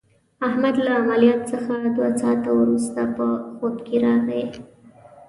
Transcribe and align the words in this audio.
احمد 0.47 0.75
له 0.85 0.91
عملیات 1.01 1.41
څخه 1.51 1.73
دوه 1.95 2.09
ساعته 2.21 2.49
ورسته 2.59 3.01
په 3.17 3.27
خود 3.55 3.75
کې 3.85 3.95
راغی. 4.05 4.43